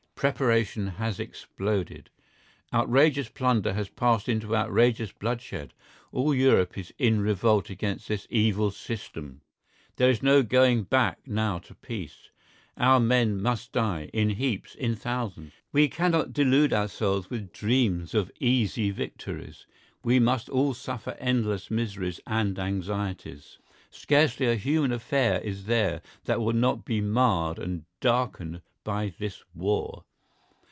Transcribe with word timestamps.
Preparation 0.21 0.85
has 0.85 1.19
exploded. 1.19 2.11
Outrageous 2.71 3.27
plunder 3.27 3.73
has 3.73 3.89
passed 3.89 4.29
into 4.29 4.55
outrageous 4.55 5.11
bloodshed. 5.11 5.73
All 6.11 6.35
Europe 6.35 6.77
is 6.77 6.93
in 6.99 7.21
revolt 7.21 7.71
against 7.71 8.07
this 8.07 8.27
evil 8.29 8.69
system. 8.69 9.41
There 9.95 10.11
is 10.11 10.21
no 10.21 10.43
going 10.43 10.83
back 10.83 11.25
now 11.27 11.57
to 11.57 11.73
peace; 11.73 12.29
our 12.77 12.99
men 12.99 13.41
must 13.41 13.71
die, 13.71 14.11
in 14.13 14.29
heaps, 14.29 14.75
in 14.75 14.95
thousands; 14.95 15.53
we 15.71 15.87
cannot 15.89 16.33
delude 16.33 16.71
ourselves 16.71 17.31
with 17.31 17.51
dreams 17.51 18.13
of 18.13 18.29
easy 18.39 18.91
victories; 18.91 19.65
we 20.03 20.19
must 20.19 20.49
all 20.49 20.75
suffer 20.75 21.17
endless 21.19 21.71
miseries 21.71 22.19
and 22.27 22.59
anxieties; 22.59 23.57
scarcely 23.89 24.45
a 24.45 24.53
human 24.53 24.91
affair 24.91 25.39
is 25.41 25.65
there 25.65 25.99
that 26.25 26.39
will 26.41 26.53
not 26.53 26.85
be 26.85 27.01
marred 27.01 27.57
and 27.57 27.85
darkened 28.01 28.61
by 28.83 29.11
this 29.17 29.43
war. 29.55 30.03